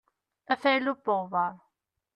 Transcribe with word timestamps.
Afaylu 0.53 0.93
n 0.95 0.99
weɣbaṛ. 1.05 1.55